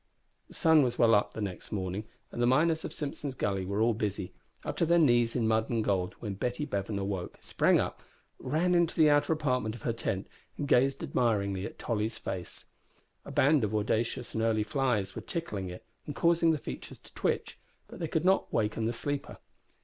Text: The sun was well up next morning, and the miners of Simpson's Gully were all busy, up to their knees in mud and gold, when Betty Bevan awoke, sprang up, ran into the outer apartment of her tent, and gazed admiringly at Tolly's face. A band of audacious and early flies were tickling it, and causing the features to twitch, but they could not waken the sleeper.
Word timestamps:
The 0.47 0.55
sun 0.55 0.81
was 0.81 0.97
well 0.97 1.13
up 1.13 1.35
next 1.37 1.71
morning, 1.71 2.05
and 2.31 2.41
the 2.41 2.47
miners 2.47 2.83
of 2.83 2.91
Simpson's 2.91 3.35
Gully 3.35 3.67
were 3.67 3.81
all 3.81 3.93
busy, 3.93 4.33
up 4.65 4.75
to 4.77 4.85
their 4.87 4.97
knees 4.97 5.35
in 5.35 5.47
mud 5.47 5.69
and 5.69 5.83
gold, 5.83 6.15
when 6.19 6.33
Betty 6.33 6.65
Bevan 6.65 6.97
awoke, 6.97 7.37
sprang 7.39 7.79
up, 7.79 8.01
ran 8.39 8.73
into 8.73 8.95
the 8.95 9.11
outer 9.11 9.31
apartment 9.31 9.75
of 9.75 9.83
her 9.83 9.93
tent, 9.93 10.27
and 10.57 10.67
gazed 10.67 11.03
admiringly 11.03 11.67
at 11.67 11.77
Tolly's 11.77 12.17
face. 12.17 12.65
A 13.25 13.31
band 13.31 13.63
of 13.63 13.75
audacious 13.75 14.33
and 14.33 14.41
early 14.41 14.63
flies 14.63 15.15
were 15.15 15.21
tickling 15.21 15.69
it, 15.69 15.85
and 16.07 16.15
causing 16.15 16.49
the 16.49 16.57
features 16.57 16.97
to 16.99 17.13
twitch, 17.13 17.59
but 17.87 17.99
they 17.99 18.07
could 18.07 18.25
not 18.25 18.51
waken 18.51 18.85
the 18.85 18.93
sleeper. 18.93 19.37